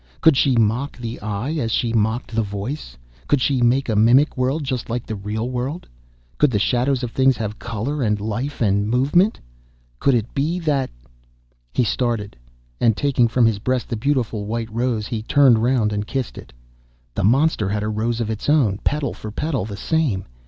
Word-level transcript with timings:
Could 0.19 0.35
she 0.35 0.55
mock 0.55 0.97
the 0.97 1.19
eye, 1.21 1.53
as 1.59 1.71
she 1.71 1.93
mocked 1.93 2.33
the 2.33 2.41
voice? 2.41 2.97
Could 3.27 3.39
she 3.39 3.61
make 3.61 3.87
a 3.87 3.95
mimic 3.95 4.35
world 4.35 4.63
just 4.63 4.89
like 4.89 5.05
the 5.05 5.13
real 5.15 5.51
world? 5.51 5.87
Could 6.39 6.49
the 6.49 6.57
shadows 6.57 7.03
of 7.03 7.11
things 7.11 7.37
have 7.37 7.59
colour 7.59 8.01
and 8.01 8.19
life 8.19 8.61
and 8.61 8.89
movement? 8.89 9.39
Could 9.99 10.15
it 10.15 10.33
be 10.33 10.57
that—? 10.57 10.89
He 11.71 11.83
started, 11.83 12.35
and 12.79 12.97
taking 12.97 13.27
from 13.27 13.45
his 13.45 13.59
breast 13.59 13.89
the 13.89 13.95
beautiful 13.95 14.45
white 14.47 14.71
rose, 14.73 15.05
he 15.05 15.21
turned 15.21 15.59
round, 15.61 15.93
and 15.93 16.07
kissed 16.07 16.35
it. 16.35 16.51
The 17.13 17.23
monster 17.23 17.69
had 17.69 17.83
a 17.83 17.87
rose 17.87 18.19
of 18.19 18.31
its 18.31 18.49
own, 18.49 18.79
petal 18.79 19.13
for 19.13 19.29
petal 19.29 19.65
the 19.65 19.77
same! 19.77 20.25